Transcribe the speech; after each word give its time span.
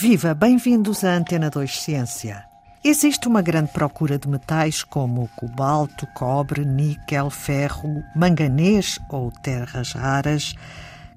Viva, 0.00 0.32
bem-vindos 0.32 1.04
à 1.04 1.14
Antena 1.14 1.50
2 1.50 1.78
Ciência. 1.78 2.42
Existe 2.82 3.28
uma 3.28 3.42
grande 3.42 3.70
procura 3.70 4.18
de 4.18 4.26
metais 4.26 4.82
como 4.82 5.28
cobalto, 5.36 6.06
cobre, 6.14 6.64
níquel, 6.64 7.28
ferro, 7.28 8.02
manganês 8.16 8.98
ou 9.10 9.30
terras 9.30 9.92
raras, 9.92 10.54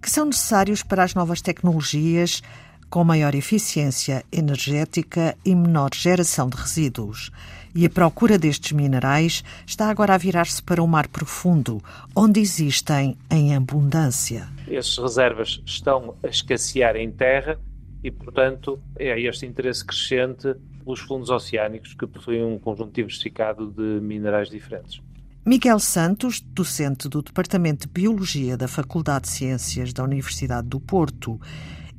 que 0.02 0.12
são 0.12 0.26
necessários 0.26 0.84
para 0.84 1.02
as 1.02 1.14
novas 1.14 1.42
tecnologias 1.42 2.44
com 2.90 3.06
maior 3.06 3.34
eficiência 3.34 4.22
energética 4.30 5.34
e 5.46 5.56
menor 5.56 5.92
geração 5.94 6.50
de 6.50 6.58
resíduos. 6.58 7.32
E 7.74 7.86
a 7.86 7.90
procura 7.90 8.38
destes 8.38 8.74
minerais 8.74 9.46
está 9.66 9.90
agora 9.90 10.14
a 10.14 10.18
virar-se 10.18 10.62
para 10.62 10.84
o 10.84 10.88
mar 10.90 11.08
profundo, 11.08 11.82
onde 12.14 12.42
existem 12.42 13.18
em 13.32 13.56
abundância. 13.56 14.46
Essas 14.68 14.98
reservas 14.98 15.62
estão 15.66 16.16
a 16.22 16.28
escassear 16.28 16.98
em 16.98 17.10
terra 17.10 17.58
e, 18.04 18.12
portanto, 18.12 18.80
é 18.98 19.20
este 19.20 19.46
interesse 19.46 19.86
crescente 19.86 20.56
pelos 20.84 21.00
fundos 21.00 21.30
oceânicos 21.30 21.94
que 21.94 22.06
possuem 22.06 22.44
um 22.44 22.60
conjunto 22.60 22.92
diversificado 22.92 23.72
de 23.72 24.02
minerais 24.02 24.50
diferentes. 24.50 25.02
Miguel 25.46 25.80
Santos, 25.80 26.40
docente 26.40 27.10
do 27.10 27.22
Departamento 27.22 27.88
de 27.88 27.94
Biologia 27.94 28.56
da 28.56 28.68
Faculdade 28.68 29.26
de 29.26 29.32
Ciências 29.32 29.92
da 29.92 30.04
Universidade 30.04 30.68
do 30.68 30.80
Porto 30.80 31.40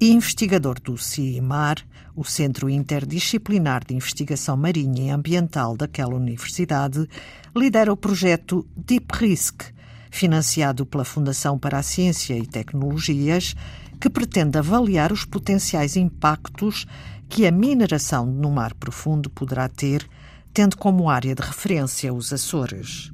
e 0.01 0.11
investigador 0.11 0.81
do 0.81 0.97
CIMAR, 0.97 1.77
o 2.17 2.25
Centro 2.25 2.71
Interdisciplinar 2.71 3.85
de 3.85 3.95
Investigação 3.95 4.57
Marinha 4.57 5.05
e 5.05 5.11
Ambiental 5.11 5.77
daquela 5.77 6.15
universidade, 6.15 7.07
lidera 7.55 7.93
o 7.93 7.97
projeto 7.97 8.67
Deep 8.77 9.07
Risk, 9.15 9.63
financiado 10.11 10.87
pela 10.87 11.05
Fundação 11.05 11.59
para 11.59 11.79
a 11.79 11.83
Ciência 11.83 12.37
e 12.39 12.47
Tecnologias, 12.47 13.55
que 14.01 14.11
pretende 14.11 14.59
avaliar 14.59 15.13
os 15.13 15.25
potenciais 15.25 15.97
impactos 15.97 16.87
que 17.29 17.47
a 17.47 17.53
mineração 17.53 18.27
no 18.27 18.51
mar 18.51 18.75
profundo 18.75 19.31
poderá 19.31 19.69
ter, 19.69 20.09
tendo 20.53 20.77
como 20.77 21.11
área 21.11 21.35
de 21.35 21.43
referência 21.43 22.13
os 22.13 22.33
Açores. 22.33 23.13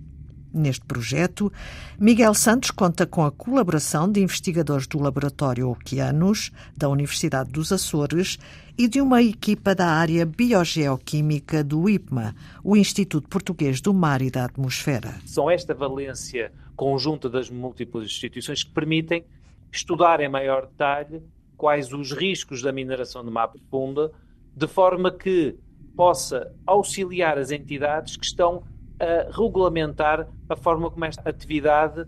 Neste 0.53 0.84
projeto, 0.84 1.53
Miguel 1.98 2.34
Santos 2.34 2.73
conta 2.73 3.06
com 3.06 3.25
a 3.25 3.31
colaboração 3.31 4.11
de 4.11 4.20
investigadores 4.20 4.86
do 4.86 4.98
Laboratório 4.98 5.70
Oceanos, 5.70 6.51
da 6.77 6.89
Universidade 6.89 7.51
dos 7.53 7.70
Açores, 7.70 8.36
e 8.77 8.89
de 8.89 9.01
uma 9.01 9.23
equipa 9.23 9.75
da 9.75 9.86
área 9.86 10.27
biogeoquímica 10.27 11.62
do 11.62 11.89
IPMA, 11.89 12.34
o 12.64 12.77
Instituto 12.77 13.28
Português 13.28 13.81
do 13.81 13.95
Mar 13.95 14.23
e 14.23 14.31
da 14.31 14.45
Atmosfera. 14.45 15.14
São 15.25 15.48
esta 15.48 15.73
valência 15.73 16.53
conjunta 16.75 17.28
das 17.28 17.48
múltiplas 17.48 18.06
instituições 18.06 18.64
que 18.64 18.70
permitem 18.73 19.25
estudar 19.73 20.21
em 20.21 20.29
maior 20.29 20.67
detalhe 20.67 21.23
quais 21.57 21.93
os 21.93 22.13
riscos 22.13 22.63
da 22.63 22.73
mineração 22.73 23.25
de 23.25 23.31
mar 23.31 23.49
profunda, 23.49 24.11
de 24.57 24.67
forma 24.67 25.11
que 25.11 25.57
possa 25.95 26.53
auxiliar 26.67 27.39
as 27.39 27.51
entidades 27.51 28.17
que 28.17 28.25
estão 28.25 28.63
a 28.98 29.31
regulamentar 29.31 30.27
a 30.48 30.57
forma 30.57 30.91
como 30.91 31.05
esta 31.05 31.29
atividade, 31.29 32.07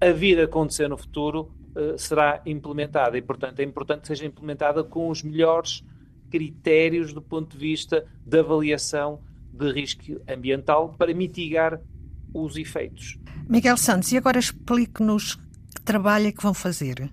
a 0.00 0.10
vir 0.10 0.38
a 0.38 0.44
acontecer 0.44 0.88
no 0.88 0.98
futuro, 0.98 1.50
eh, 1.74 1.96
será 1.96 2.42
implementada. 2.44 3.16
E, 3.16 3.22
portanto, 3.22 3.60
é 3.60 3.64
importante 3.64 4.02
que 4.02 4.08
seja 4.08 4.26
implementada 4.26 4.84
com 4.84 5.08
os 5.08 5.22
melhores 5.22 5.84
critérios 6.30 7.12
do 7.12 7.22
ponto 7.22 7.56
de 7.56 7.58
vista 7.58 8.06
da 8.24 8.40
avaliação 8.40 9.20
de 9.52 9.70
risco 9.72 10.20
ambiental 10.28 10.94
para 10.96 11.12
mitigar 11.14 11.80
os 12.32 12.56
efeitos. 12.56 13.18
Miguel 13.48 13.76
Santos, 13.76 14.12
e 14.12 14.16
agora 14.16 14.38
explique-nos 14.38 15.34
que 15.34 15.49
trabalho 15.84 16.26
é 16.26 16.32
que 16.32 16.42
vão 16.42 16.54
fazer 16.54 17.10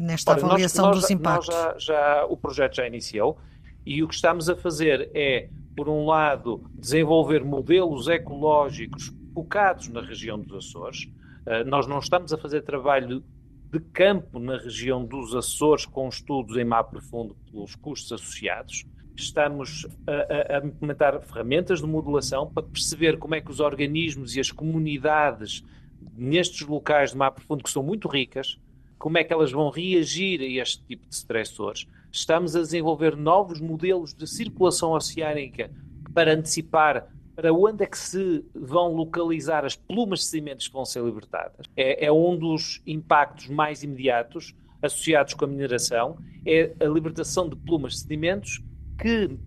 nesta 0.00 0.32
Ora, 0.32 0.44
avaliação 0.44 0.86
nós, 0.86 0.96
nós, 0.96 1.02
dos 1.02 1.10
impactos. 1.10 1.54
Já, 1.54 1.74
já, 1.78 2.26
o 2.26 2.36
projeto 2.36 2.76
já 2.76 2.86
iniciou 2.86 3.38
e 3.84 4.02
o 4.02 4.08
que 4.08 4.14
estamos 4.14 4.48
a 4.48 4.56
fazer 4.56 5.10
é 5.14 5.48
por 5.76 5.88
um 5.88 6.04
lado, 6.04 6.62
desenvolver 6.74 7.44
modelos 7.44 8.08
ecológicos 8.08 9.12
focados 9.32 9.88
na 9.88 10.00
região 10.00 10.38
dos 10.38 10.66
Açores. 10.66 11.04
Uh, 11.46 11.64
nós 11.66 11.86
não 11.86 11.98
estamos 11.98 12.32
a 12.32 12.38
fazer 12.38 12.62
trabalho 12.62 13.24
de 13.72 13.80
campo 13.80 14.38
na 14.38 14.58
região 14.58 15.04
dos 15.04 15.34
Açores 15.34 15.86
com 15.86 16.08
estudos 16.08 16.56
em 16.56 16.64
mar 16.64 16.84
profundo 16.84 17.36
pelos 17.50 17.74
custos 17.76 18.12
associados. 18.12 18.84
Estamos 19.16 19.86
a, 20.06 20.54
a, 20.54 20.58
a 20.58 20.66
implementar 20.66 21.20
ferramentas 21.22 21.80
de 21.80 21.86
modulação 21.86 22.50
para 22.50 22.62
perceber 22.62 23.18
como 23.18 23.34
é 23.34 23.40
que 23.40 23.50
os 23.50 23.60
organismos 23.60 24.34
e 24.34 24.40
as 24.40 24.50
comunidades 24.50 25.64
nestes 26.16 26.66
locais 26.66 27.12
de 27.12 27.16
mar 27.16 27.30
profundo, 27.30 27.64
que 27.64 27.70
são 27.70 27.82
muito 27.82 28.08
ricas, 28.08 28.58
como 28.98 29.18
é 29.18 29.24
que 29.24 29.32
elas 29.32 29.50
vão 29.50 29.70
reagir 29.70 30.40
a 30.40 30.62
este 30.62 30.84
tipo 30.84 31.08
de 31.08 31.14
stressores 31.14 31.86
Estamos 32.12 32.56
a 32.56 32.60
desenvolver 32.60 33.16
novos 33.16 33.60
modelos 33.60 34.12
de 34.12 34.26
circulação 34.26 34.92
oceânica 34.92 35.70
para 36.12 36.34
antecipar 36.34 37.06
para 37.36 37.52
onde 37.52 37.84
é 37.84 37.86
que 37.86 37.96
se 37.96 38.44
vão 38.52 38.92
localizar 38.92 39.64
as 39.64 39.76
plumas 39.76 40.18
de 40.20 40.24
sedimentos 40.26 40.66
que 40.66 40.74
vão 40.74 40.84
ser 40.84 41.02
libertadas. 41.02 41.66
É, 41.76 42.06
é, 42.06 42.12
um 42.12 42.36
dos 42.36 42.82
impactos 42.86 43.48
mais 43.48 43.82
imediatos 43.82 44.54
associados 44.82 45.34
com 45.34 45.44
a 45.44 45.48
mineração, 45.48 46.18
é 46.44 46.74
a 46.80 46.84
libertação 46.84 47.48
de 47.48 47.56
plumas 47.56 47.92
de 47.92 48.00
sedimentos 48.00 48.60
que, 49.00 49.38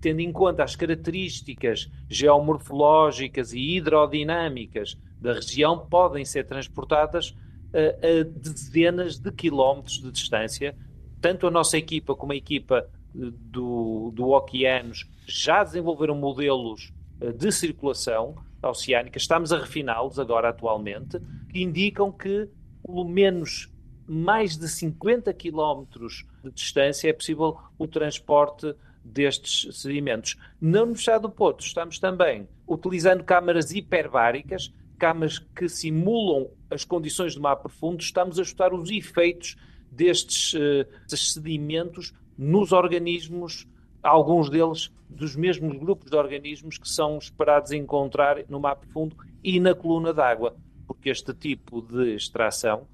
tendo 0.00 0.20
em 0.20 0.30
conta 0.30 0.62
as 0.62 0.76
características 0.76 1.90
geomorfológicas 2.08 3.52
e 3.52 3.76
hidrodinâmicas 3.76 4.96
da 5.24 5.32
região, 5.32 5.78
podem 5.78 6.24
ser 6.24 6.44
transportadas 6.44 7.34
a, 7.72 8.06
a 8.06 8.24
dezenas 8.24 9.18
de 9.18 9.32
quilómetros 9.32 10.00
de 10.00 10.12
distância 10.12 10.76
tanto 11.24 11.46
a 11.46 11.50
nossa 11.50 11.78
equipa 11.78 12.14
como 12.14 12.32
a 12.32 12.36
equipa 12.36 12.86
eh, 13.16 13.30
do, 13.32 14.12
do 14.14 14.28
Oceanos 14.28 15.08
já 15.26 15.64
desenvolveram 15.64 16.14
modelos 16.14 16.92
eh, 17.18 17.32
de 17.32 17.50
circulação 17.50 18.34
oceânica, 18.62 19.16
estamos 19.16 19.50
a 19.50 19.58
refiná-los 19.58 20.18
agora 20.18 20.50
atualmente, 20.50 21.18
que 21.50 21.62
indicam 21.62 22.12
que 22.12 22.46
pelo 22.84 23.06
menos 23.06 23.72
mais 24.06 24.58
de 24.58 24.68
50 24.68 25.32
quilómetros 25.32 26.26
de 26.42 26.50
distância 26.50 27.08
é 27.08 27.12
possível 27.14 27.56
o 27.78 27.86
transporte 27.86 28.74
destes 29.02 29.80
sedimentos. 29.80 30.36
Na 30.60 30.82
Universidade 30.82 31.22
do 31.22 31.30
Porto 31.30 31.64
estamos 31.64 31.98
também 31.98 32.46
utilizando 32.68 33.24
câmaras 33.24 33.70
hiperbáricas, 33.72 34.70
câmaras 35.04 35.38
que 35.38 35.68
simulam 35.68 36.48
as 36.70 36.82
condições 36.82 37.34
do 37.34 37.42
mar 37.42 37.56
profundo, 37.56 38.00
estamos 38.00 38.38
a 38.38 38.42
estudar 38.42 38.72
os 38.72 38.90
efeitos 38.90 39.54
destes 39.92 40.54
uh, 40.54 40.86
sedimentos 41.06 42.14
nos 42.38 42.72
organismos, 42.72 43.68
alguns 44.02 44.48
deles 44.48 44.90
dos 45.06 45.36
mesmos 45.36 45.76
grupos 45.76 46.10
de 46.10 46.16
organismos 46.16 46.78
que 46.78 46.88
são 46.88 47.18
esperados 47.18 47.70
encontrar 47.70 48.44
no 48.48 48.58
mar 48.58 48.76
profundo 48.76 49.14
e 49.42 49.60
na 49.60 49.74
coluna 49.74 50.14
d'água, 50.14 50.56
porque 50.86 51.10
este 51.10 51.34
tipo 51.34 51.82
de 51.82 52.14
extração 52.14 52.88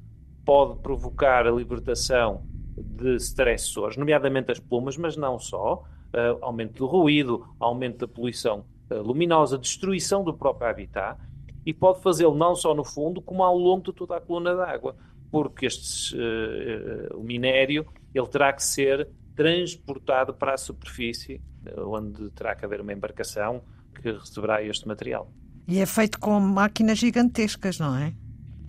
pode 0.44 0.80
provocar 0.80 1.46
a 1.46 1.52
libertação 1.52 2.44
de 2.76 3.14
stressores, 3.18 3.96
nomeadamente 3.96 4.50
as 4.50 4.58
plumas, 4.58 4.96
mas 4.96 5.16
não 5.16 5.38
só, 5.38 5.84
uh, 6.12 6.44
aumento 6.44 6.78
do 6.78 6.86
ruído, 6.86 7.46
aumento 7.60 7.98
da 7.98 8.08
poluição 8.08 8.64
uh, 8.90 9.00
luminosa, 9.00 9.56
destruição 9.56 10.24
do 10.24 10.34
próprio 10.34 10.68
habitat, 10.68 11.16
e 11.64 11.74
pode 11.74 12.00
fazê-lo 12.00 12.34
não 12.34 12.54
só 12.54 12.74
no 12.74 12.84
fundo, 12.84 13.20
como 13.20 13.42
ao 13.42 13.56
longo 13.56 13.84
de 13.84 13.92
toda 13.92 14.16
a 14.16 14.20
coluna 14.20 14.54
d'água 14.54 14.96
porque 15.30 15.66
este, 15.66 16.16
uh, 16.16 17.16
o 17.16 17.22
minério 17.22 17.86
ele 18.14 18.26
terá 18.26 18.52
que 18.52 18.62
ser 18.62 19.08
transportado 19.34 20.34
para 20.34 20.54
a 20.54 20.58
superfície, 20.58 21.40
uh, 21.76 21.88
onde 21.88 22.30
terá 22.30 22.54
que 22.54 22.64
haver 22.64 22.80
uma 22.80 22.92
embarcação 22.92 23.62
que 23.94 24.10
receberá 24.10 24.62
este 24.62 24.86
material. 24.86 25.32
E 25.68 25.78
é 25.78 25.86
feito 25.86 26.18
com 26.18 26.38
máquinas 26.40 26.98
gigantescas, 26.98 27.78
não 27.78 27.96
é? 27.96 28.12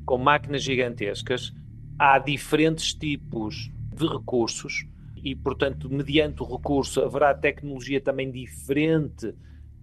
Com 0.05 0.17
máquinas 0.17 0.61
gigantescas. 0.61 1.51
Há 1.97 2.19
diferentes 2.19 2.93
tipos 2.93 3.71
de 3.95 4.07
recursos 4.07 4.85
e, 5.23 5.35
portanto, 5.35 5.89
mediante 5.89 6.43
o 6.43 6.45
recurso 6.45 7.01
haverá 7.01 7.33
tecnologia 7.33 7.99
também 8.01 8.31
diferente 8.31 9.33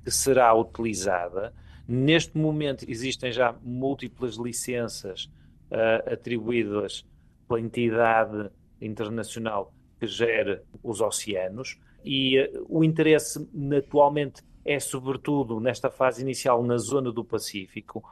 que 0.04 0.10
será 0.10 0.54
utilizada. 0.54 1.52
Neste 1.88 2.36
momento 2.36 2.84
existem 2.86 3.32
já 3.32 3.56
múltiplas 3.62 4.34
licenças 4.34 5.24
uh, 5.70 6.12
atribuídas 6.12 7.02
pela 7.48 7.58
entidade 7.58 8.50
internacional 8.78 9.72
que 9.98 10.06
gera 10.06 10.62
os 10.82 11.00
oceanos. 11.00 11.78
E 12.04 12.38
uh, 12.40 12.66
o 12.68 12.84
interesse 12.84 13.48
atualmente 13.74 14.42
é 14.66 14.78
sobretudo 14.78 15.58
nesta 15.60 15.88
fase 15.90 16.20
inicial 16.20 16.62
na 16.62 16.76
zona 16.76 17.10
do 17.10 17.24
Pacífico 17.24 18.04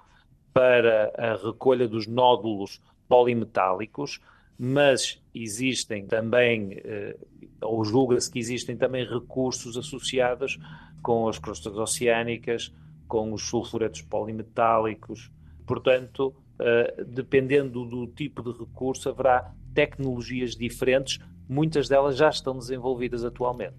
para 0.54 1.12
a 1.14 1.36
recolha 1.36 1.86
dos 1.86 2.06
nódulos 2.06 2.80
polimetálicos, 3.06 4.20
mas 4.58 5.22
existem 5.34 6.06
também, 6.06 6.78
uh, 6.78 7.26
ou 7.60 7.84
julga-se 7.84 8.30
que 8.30 8.38
existem 8.38 8.74
também 8.74 9.04
recursos 9.04 9.76
associados 9.76 10.58
com 11.02 11.28
as 11.28 11.38
crostas 11.38 11.76
oceânicas, 11.76 12.72
com 13.06 13.32
os 13.32 13.42
sulfuretos 13.48 14.02
polimetálicos. 14.02 15.30
Portanto, 15.66 16.28
uh, 16.28 17.04
dependendo 17.04 17.84
do 17.84 18.06
tipo 18.06 18.42
de 18.42 18.58
recurso, 18.58 19.08
haverá 19.08 19.52
tecnologias 19.74 20.56
diferentes 20.56 21.18
muitas 21.48 21.88
delas 21.88 22.16
já 22.16 22.28
estão 22.28 22.58
desenvolvidas 22.58 23.24
atualmente. 23.24 23.76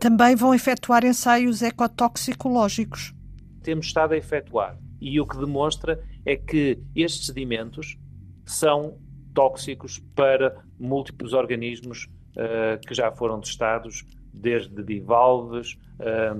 Também 0.00 0.36
vão 0.36 0.54
efetuar 0.54 1.04
ensaios 1.04 1.62
ecotoxicológicos. 1.62 3.14
Temos 3.62 3.86
estado 3.86 4.14
a 4.14 4.16
efetuar 4.16 4.78
e 5.00 5.20
o 5.20 5.26
que 5.26 5.36
demonstra 5.36 6.02
é 6.24 6.36
que 6.36 6.78
estes 6.94 7.26
sedimentos 7.26 7.96
são 8.46 8.96
tóxicos 9.34 9.98
para 10.14 10.62
múltiplos 10.78 11.32
organismos 11.32 12.08
uh, 12.36 12.78
que 12.86 12.94
já 12.94 13.10
foram 13.10 13.40
testados, 13.40 14.04
desde 14.32 14.82
bivalves, 14.82 15.78
uh, 16.00 16.34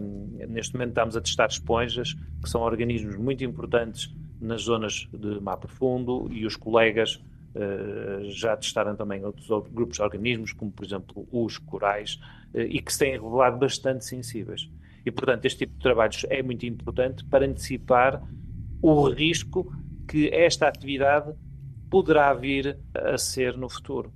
neste 0.49 0.75
momento 0.75 0.90
estamos 0.90 1.17
a 1.17 1.20
testar 1.20 1.46
esponjas, 1.46 2.14
que 2.43 2.49
são 2.49 2.62
organismos 2.62 3.17
muito 3.17 3.44
importantes 3.44 4.14
nas 4.40 4.62
zonas 4.62 5.08
de 5.12 5.40
mar 5.40 5.56
profundo, 5.56 6.29
e 6.31 6.46
os 6.46 6.56
colegas 6.56 7.17
uh, 7.55 8.31
já 8.31 8.56
testaram 8.56 8.94
também 8.94 9.25
outros 9.25 9.49
grupos 9.73 9.96
de 9.96 10.02
organismos, 10.02 10.52
como 10.52 10.70
por 10.70 10.85
exemplo 10.85 11.26
os 11.32 11.58
corais, 11.58 12.20
e 12.55 12.81
que 12.81 12.93
se 12.93 13.00
têm 13.00 13.12
revelado 13.12 13.58
bastante 13.58 14.05
sensíveis. 14.05 14.70
E, 15.05 15.11
portanto, 15.11 15.44
este 15.44 15.61
tipo 15.61 15.75
de 15.75 15.81
trabalhos 15.81 16.25
é 16.29 16.43
muito 16.43 16.64
importante 16.67 17.25
para 17.25 17.46
antecipar 17.46 18.23
o 18.81 19.08
risco 19.08 19.73
que 20.06 20.29
esta 20.29 20.69
atividade 20.69 21.32
poderá 21.91 22.32
vir 22.32 22.79
a 22.94 23.17
ser 23.19 23.56
no 23.56 23.69
futuro. 23.69 24.12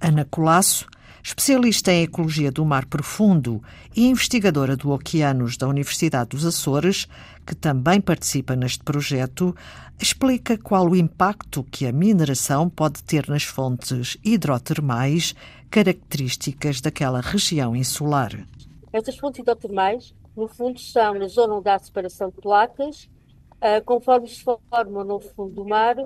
Ana 0.00 0.24
Colasso, 0.24 0.86
especialista 1.24 1.90
em 1.90 2.02
ecologia 2.02 2.52
do 2.52 2.66
mar 2.66 2.84
profundo 2.84 3.62
e 3.96 4.06
investigadora 4.06 4.76
do 4.76 4.90
Oceanos 4.90 5.56
da 5.56 5.66
Universidade 5.66 6.30
dos 6.30 6.44
Açores, 6.44 7.08
que 7.46 7.54
também 7.54 7.98
participa 7.98 8.54
neste 8.54 8.84
projeto, 8.84 9.56
explica 9.98 10.58
qual 10.58 10.86
o 10.86 10.94
impacto 10.94 11.64
que 11.64 11.86
a 11.86 11.92
mineração 11.92 12.68
pode 12.68 13.02
ter 13.02 13.26
nas 13.26 13.42
fontes 13.42 14.18
hidrotermais 14.22 15.34
características 15.70 16.82
daquela 16.82 17.22
região 17.22 17.74
insular. 17.74 18.46
Estas 18.92 19.16
fontes 19.16 19.40
hidrotermais, 19.40 20.14
no 20.36 20.46
fundo, 20.46 20.78
são 20.78 21.14
na 21.14 21.26
zona 21.26 21.54
onde 21.54 21.70
há 21.70 21.78
separação 21.78 22.28
de 22.28 22.36
placas, 22.36 23.08
uh, 23.54 23.82
conforme 23.86 24.28
se 24.28 24.44
formam 24.44 25.04
no 25.04 25.18
fundo 25.20 25.54
do 25.54 25.64
mar, 25.64 25.96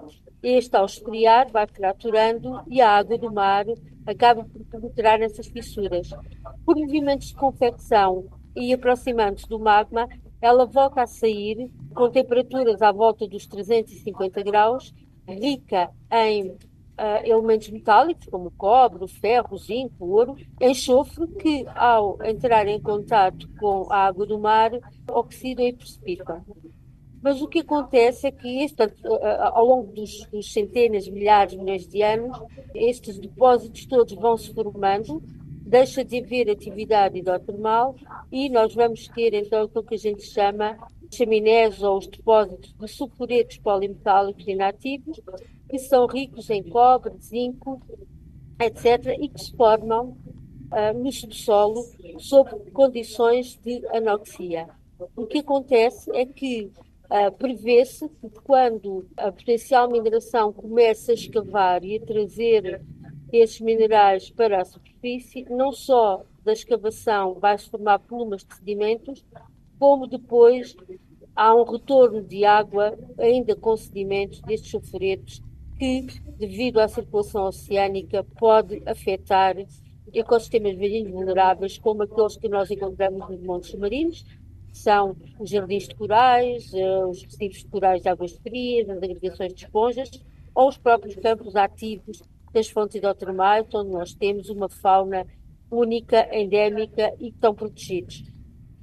este, 0.41 0.77
ao 0.77 0.87
esfriar, 0.87 1.51
vai 1.51 1.67
fraturando 1.67 2.63
e 2.69 2.81
a 2.81 2.91
água 2.97 3.19
do 3.19 3.33
mar 3.33 3.67
acaba 4.11 4.45
por 4.45 4.65
penetrar 4.65 5.19
nessas 5.19 5.47
fissuras. 5.47 6.11
Por 6.65 6.77
movimentos 6.77 7.29
de 7.29 7.35
convecção 7.35 8.27
e 8.57 8.73
aproximando-se 8.73 9.49
do 9.49 9.59
magma, 9.59 10.09
ela 10.41 10.65
volta 10.65 11.03
a 11.03 11.07
sair 11.07 11.71
com 11.95 12.11
temperaturas 12.11 12.81
à 12.81 12.91
volta 12.91 13.27
dos 13.29 13.47
350 13.47 14.43
graus, 14.43 14.95
rica 15.27 15.91
em 16.11 16.51
uh, 16.51 16.57
elementos 17.23 17.69
metálicos 17.69 18.27
como 18.29 18.51
cobre, 18.53 19.07
ferro, 19.09 19.59
zinco, 19.59 20.07
ouro, 20.07 20.37
enxofre 20.61 21.27
que, 21.35 21.67
ao 21.75 22.19
entrar 22.25 22.67
em 22.67 22.81
contato 22.81 23.49
com 23.61 23.93
a 23.93 24.07
água 24.07 24.27
do 24.27 24.39
mar, 24.39 24.71
oxidam 25.11 25.67
e 25.67 25.73
precipitam. 25.73 26.43
Mas 27.23 27.43
o 27.43 27.49
que 27.49 27.61
acontece 27.61 28.29
é 28.29 28.31
que, 28.31 28.63
este, 28.63 28.83
ao 29.53 29.67
longo 29.67 29.93
dos, 29.93 30.25
dos 30.27 30.53
centenas, 30.53 31.09
milhares, 31.09 31.57
milhões 31.57 31.87
de 31.89 32.03
anos, 32.03 32.39
estes 32.75 33.19
depósitos 33.19 33.87
todos 33.87 34.15
vão 34.15 34.37
se 34.37 34.55
formando, 34.55 35.21
deixa 35.69 36.05
de 36.05 36.19
haver 36.19 36.49
atividade 36.49 37.19
hidrotermal 37.19 37.95
e 38.33 38.49
nós 38.49 38.75
vamos 38.75 39.07
ter 39.09 39.35
então 39.35 39.63
aquilo 39.65 39.85
que 39.85 39.97
a 39.97 39.99
gente 39.99 40.23
chama 40.23 40.79
chaminés 41.11 41.83
ou 41.83 41.99
os 41.99 42.07
depósitos 42.07 42.75
de 42.75 42.89
sulfuretos 42.89 43.59
polimetálicos 43.59 44.47
inativos, 44.47 45.21
que 45.69 45.79
são 45.79 46.07
ricos 46.07 46.49
em 46.51 46.63
cobre, 46.63 47.15
zinco, 47.21 47.83
etc., 48.61 49.17
e 49.21 49.29
que 49.29 49.41
se 49.41 49.57
formam 49.57 50.17
uh, 50.73 50.99
no 50.99 51.13
subsolo 51.13 51.85
sob 52.19 52.71
condições 52.71 53.59
de 53.63 53.85
anoxia. 53.89 54.69
O 55.17 55.27
que 55.27 55.39
acontece 55.39 56.11
é 56.15 56.25
que 56.27 56.71
Uh, 57.11 57.33
Prevê-se 57.33 58.07
que 58.09 58.29
quando 58.45 59.09
a 59.17 59.33
potencial 59.33 59.91
mineração 59.91 60.53
começa 60.53 61.13
a 61.13 61.15
escavar 61.15 61.83
e 61.83 61.97
a 61.97 62.05
trazer 62.05 62.83
esses 63.33 63.61
minerais 63.61 64.31
para 64.31 64.61
a 64.61 64.65
superfície, 64.65 65.47
não 65.49 65.73
só 65.73 66.23
da 66.45 66.53
escavação 66.53 67.35
vai-se 67.35 67.71
formar 67.71 67.99
plumas 68.01 68.45
de 68.45 68.55
sedimentos, 68.55 69.25
como 69.79 70.07
depois 70.07 70.77
há 71.35 71.55
um 71.55 71.65
retorno 71.65 72.23
de 72.23 72.45
água 72.45 72.99
ainda 73.19 73.57
com 73.57 73.77
sedimentos 73.77 74.41
destes 74.43 74.71
sulfuretos 74.71 75.41
que, 75.79 76.07
devido 76.37 76.81
à 76.81 76.89
circulação 76.89 77.45
oceânica, 77.47 78.25
pode 78.39 78.83
afetar 78.85 79.57
ecossistemas 80.13 80.77
marinhos 80.77 81.13
vulneráveis, 81.13 81.79
como 81.79 82.03
aqueles 82.03 82.37
que 82.37 82.49
nós 82.49 82.71
encontramos 82.71 83.29
nos 83.29 83.41
montes 83.41 83.71
submarinos, 83.71 84.25
são 84.73 85.17
os 85.39 85.51
jardins 85.51 85.89
de 85.89 85.95
corais, 85.95 86.73
eh, 86.75 87.05
os 87.07 87.23
recifes 87.23 87.63
de 87.63 87.69
corais 87.69 88.03
de 88.03 88.09
águas 88.09 88.33
frias, 88.33 88.89
as 88.89 89.03
agregações 89.03 89.55
de 89.55 89.65
esponjas 89.65 90.11
ou 90.55 90.69
os 90.69 90.79
próprios 90.79 91.15
campos 91.17 91.57
ativos 91.57 92.23
das 92.53 92.69
fontes 92.69 92.97
hidrotermais, 92.97 93.67
onde 93.75 93.91
nós 93.91 94.15
temos 94.15 94.49
uma 94.49 94.69
fauna 94.69 95.27
única, 95.71 96.29
endémica 96.37 97.15
e 97.19 97.31
que 97.31 97.37
estão 97.37 97.55
protegidos. 97.55 98.25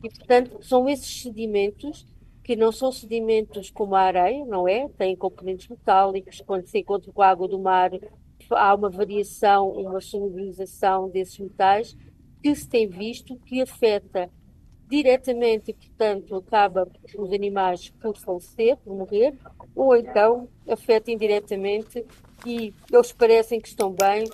E, 0.03 0.09
portanto, 0.09 0.59
são 0.61 0.87
esses 0.87 1.23
sedimentos 1.23 2.05
que 2.43 2.55
não 2.55 2.71
são 2.71 2.91
sedimentos 2.91 3.71
como 3.71 3.95
a 3.95 4.01
areia, 4.01 4.45
não 4.45 4.67
é? 4.67 4.87
Têm 4.89 5.15
componentes 5.15 5.67
metálicos, 5.67 6.41
quando 6.45 6.67
se 6.67 6.77
encontra 6.77 7.11
com 7.11 7.21
a 7.21 7.29
água 7.29 7.47
do 7.47 7.57
mar, 7.57 7.89
há 8.51 8.75
uma 8.75 8.89
variação, 8.89 9.69
uma 9.69 9.99
solubilização 9.99 11.09
desses 11.09 11.39
metais 11.39 11.97
que 12.43 12.53
se 12.53 12.69
tem 12.69 12.87
visto 12.87 13.35
que 13.39 13.61
afeta 13.61 14.29
diretamente 14.89 15.73
portanto, 15.73 16.35
acaba 16.35 16.87
os 17.17 17.31
animais 17.31 17.89
por 18.01 18.17
falecer, 18.17 18.77
por 18.77 18.95
morrer, 18.95 19.33
ou 19.75 19.95
então 19.95 20.47
afeta 20.67 21.11
indiretamente 21.11 22.05
e 22.45 22.73
eles 22.91 23.11
parecem 23.11 23.59
que 23.59 23.67
estão 23.67 23.91
bem 23.91 24.25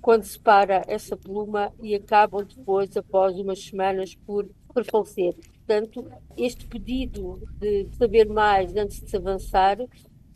quando 0.00 0.24
se 0.24 0.38
para 0.38 0.82
essa 0.86 1.16
pluma 1.16 1.72
e 1.82 1.94
acabam 1.94 2.44
depois, 2.44 2.96
após 2.96 3.38
umas 3.38 3.62
semanas, 3.62 4.14
por, 4.14 4.48
por 4.72 4.84
falecer. 4.84 5.34
Portanto, 5.66 6.10
este 6.36 6.66
pedido 6.66 7.40
de 7.58 7.86
saber 7.98 8.26
mais 8.26 8.74
antes 8.74 9.00
de 9.00 9.10
se 9.10 9.16
avançar 9.16 9.78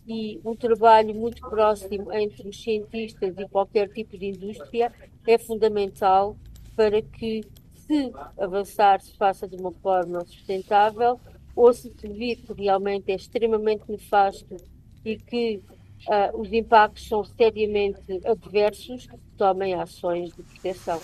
e 0.07 0.41
um 0.45 0.55
trabalho 0.55 1.15
muito 1.15 1.41
próximo 1.49 2.13
entre 2.13 2.47
os 2.47 2.63
cientistas 2.63 3.35
e 3.39 3.49
qualquer 3.49 3.89
tipo 3.89 4.19
de 4.19 4.27
indústria 4.27 4.93
é 5.27 5.39
fundamental 5.39 6.37
para 6.77 7.01
que 7.01 7.41
se 7.87 8.13
avançar 8.39 9.01
se 9.01 9.17
faça 9.17 9.47
de 9.47 9.57
uma 9.57 9.73
forma 9.73 10.25
sustentável 10.25 11.21
ou 11.55 11.73
se 11.73 11.93
se 11.99 12.09
vir 12.09 12.37
que 12.37 12.53
realmente 12.53 13.11
é 13.11 13.15
extremamente 13.15 13.85
nefasto 13.89 14.57
e 15.05 15.17
que 15.17 15.63
uh, 16.09 16.41
os 16.41 16.53
impactos 16.53 17.07
são 17.07 17.25
seriamente 17.25 18.21
adversos, 18.27 19.09
tomem 19.37 19.75
ações 19.75 20.35
de 20.35 20.43
proteção. 20.43 21.01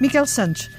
Miguel 0.00 0.26
Santos, 0.26 0.70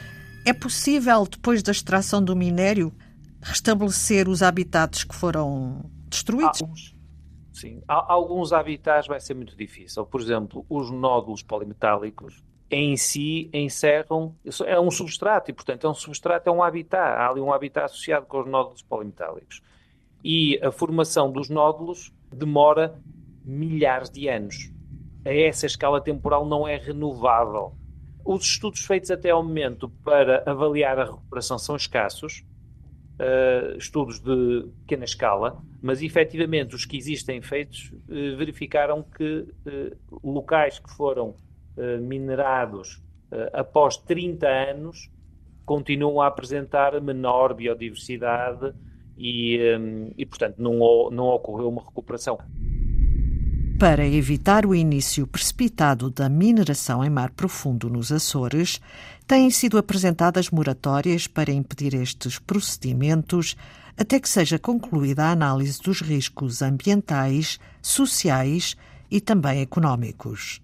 é 0.45 0.53
possível, 0.53 1.25
depois 1.25 1.61
da 1.61 1.71
extração 1.71 2.23
do 2.23 2.35
minério, 2.35 2.93
restabelecer 3.41 4.27
os 4.27 4.41
habitats 4.41 5.03
que 5.03 5.15
foram 5.15 5.85
destruídos? 6.09 6.93
Ah, 6.95 6.98
Sim, 7.59 7.81
alguns 7.87 8.53
habitats 8.53 9.05
vai 9.05 9.19
ser 9.19 9.33
muito 9.33 9.53
difícil. 9.53 10.05
Por 10.05 10.21
exemplo, 10.21 10.65
os 10.69 10.89
nódulos 10.89 11.43
polimetálicos 11.43 12.41
em 12.71 12.95
si 12.95 13.49
encerram, 13.51 14.33
é 14.65 14.79
um 14.79 14.89
substrato 14.89 15.49
e, 15.49 15.53
portanto, 15.53 15.85
é 15.85 15.89
um 15.89 15.93
substrato, 15.93 16.49
é 16.49 16.53
um 16.53 16.63
habitat. 16.63 17.17
Há 17.17 17.29
ali 17.29 17.41
um 17.41 17.51
habitat 17.51 17.85
associado 17.85 18.27
com 18.27 18.39
os 18.39 18.47
nódulos 18.47 18.81
polimetálicos. 18.81 19.61
E 20.23 20.57
a 20.63 20.71
formação 20.71 21.31
dos 21.31 21.49
nódulos 21.49 22.13
demora 22.31 22.97
milhares 23.43 24.09
de 24.09 24.29
anos. 24.29 24.71
A 25.25 25.33
essa 25.33 25.65
escala 25.65 25.99
temporal 25.99 26.45
não 26.45 26.65
é 26.65 26.77
renovável. 26.77 27.73
Os 28.23 28.45
estudos 28.45 28.85
feitos 28.85 29.11
até 29.11 29.31
ao 29.31 29.43
momento 29.43 29.89
para 30.03 30.43
avaliar 30.45 30.97
a 30.97 31.05
recuperação 31.05 31.57
são 31.57 31.75
escassos, 31.75 32.45
uh, 33.19 33.77
estudos 33.77 34.19
de 34.19 34.67
pequena 34.81 35.03
escala, 35.03 35.61
mas 35.81 36.01
efetivamente 36.01 36.75
os 36.75 36.85
que 36.85 36.97
existem 36.97 37.41
feitos 37.41 37.91
uh, 37.91 38.37
verificaram 38.37 39.03
que 39.03 39.45
uh, 39.65 40.19
locais 40.23 40.79
que 40.79 40.89
foram 40.91 41.35
minerados 42.01 43.01
após 43.53 43.95
30 43.95 44.45
anos 44.45 45.09
continuam 45.65 46.19
a 46.19 46.27
apresentar 46.27 46.99
menor 46.99 47.53
biodiversidade 47.53 48.73
e, 49.17 49.77
um, 49.77 50.11
e 50.17 50.25
portanto, 50.25 50.57
não, 50.57 51.09
não 51.09 51.27
ocorreu 51.27 51.69
uma 51.69 51.81
recuperação. 51.81 52.37
Para 53.79 54.05
evitar 54.05 54.65
o 54.65 54.75
início 54.75 55.25
precipitado 55.25 56.09
da 56.09 56.27
mineração 56.27 57.01
em 57.01 57.09
mar 57.09 57.29
profundo 57.29 57.89
nos 57.89 58.11
Açores, 58.11 58.81
têm 59.25 59.49
sido 59.49 59.77
apresentadas 59.77 60.49
moratórias 60.49 61.27
para 61.27 61.53
impedir 61.53 61.93
estes 61.93 62.37
procedimentos 62.37 63.55
até 63.97 64.19
que 64.19 64.27
seja 64.27 64.59
concluída 64.59 65.23
a 65.23 65.31
análise 65.31 65.79
dos 65.81 66.01
riscos 66.01 66.61
ambientais, 66.61 67.57
sociais 67.81 68.75
e 69.09 69.21
também 69.21 69.61
económicos. 69.61 70.61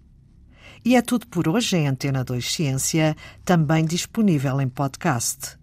E 0.84 0.98
é 0.98 1.02
tudo 1.02 1.26
por 1.28 1.48
hoje 1.48 1.78
em 1.78 1.88
Antena 1.88 2.22
2 2.22 2.54
Ciência, 2.54 3.16
também 3.46 3.86
disponível 3.86 4.60
em 4.60 4.68
podcast. 4.68 5.58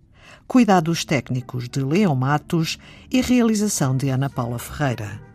Cuidados 0.48 1.04
técnicos 1.04 1.68
de 1.68 1.84
Leão 1.84 2.16
Matos 2.16 2.78
e 3.10 3.20
realização 3.20 3.94
de 3.94 4.08
Ana 4.08 4.30
Paula 4.30 4.58
Ferreira. 4.58 5.31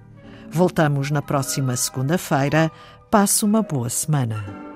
Voltamos 0.49 1.11
na 1.11 1.21
próxima 1.21 1.75
segunda-feira. 1.75 2.71
Passe 3.09 3.45
uma 3.45 3.61
boa 3.61 3.89
semana. 3.89 4.66